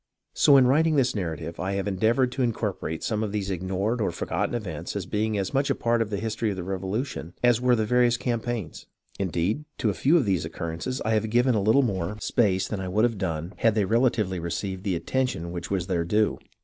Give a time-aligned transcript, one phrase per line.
[0.01, 3.31] Vi.' PREFACE So in writing this narrative I have endeavoured to incor porate some of
[3.31, 6.55] these ignored or forgotten events as being as much a part of the history of
[6.55, 8.87] the Revolution as were the various campaigns.
[9.19, 12.67] Indeed, to a few of these occur rences I have given a little more space
[12.67, 16.39] than I would have done had they relatively received the attention which was their due.